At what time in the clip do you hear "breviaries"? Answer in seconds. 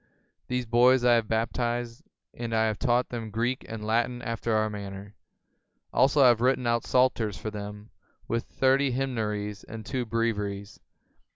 10.07-10.79